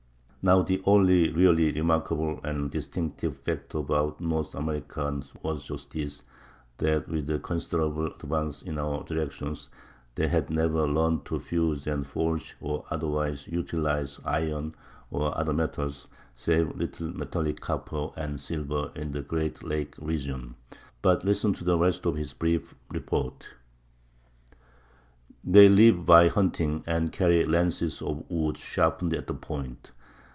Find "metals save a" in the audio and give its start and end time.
15.53-16.75